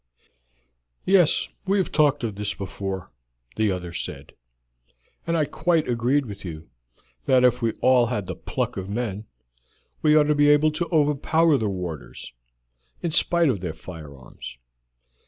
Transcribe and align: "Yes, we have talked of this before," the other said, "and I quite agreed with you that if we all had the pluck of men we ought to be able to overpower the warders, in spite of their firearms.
"Yes, 1.05 1.47
we 1.67 1.77
have 1.77 1.91
talked 1.91 2.23
of 2.23 2.33
this 2.33 2.55
before," 2.55 3.11
the 3.55 3.71
other 3.71 3.93
said, 3.93 4.33
"and 5.27 5.37
I 5.37 5.45
quite 5.45 5.87
agreed 5.87 6.25
with 6.25 6.43
you 6.43 6.71
that 7.25 7.43
if 7.43 7.61
we 7.61 7.73
all 7.81 8.07
had 8.07 8.25
the 8.25 8.35
pluck 8.35 8.77
of 8.77 8.89
men 8.89 9.25
we 10.01 10.15
ought 10.15 10.23
to 10.23 10.33
be 10.33 10.49
able 10.49 10.71
to 10.71 10.87
overpower 10.91 11.55
the 11.55 11.69
warders, 11.69 12.33
in 13.03 13.11
spite 13.11 13.47
of 13.49 13.59
their 13.59 13.75
firearms. 13.75 14.57